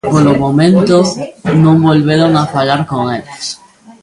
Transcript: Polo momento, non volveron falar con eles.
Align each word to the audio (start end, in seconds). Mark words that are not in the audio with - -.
Polo 0.13 0.33
momento, 0.45 0.97
non 1.63 1.75
volveron 1.87 2.31
falar 2.55 2.81
con 2.91 3.03
eles. 3.17 3.43